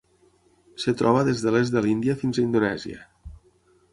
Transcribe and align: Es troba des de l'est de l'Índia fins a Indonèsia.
Es 0.91 0.97
troba 1.01 1.25
des 1.27 1.43
de 1.43 1.53
l'est 1.57 1.75
de 1.77 1.85
l'Índia 1.87 2.17
fins 2.23 2.39
a 2.39 2.45
Indonèsia. 2.47 3.05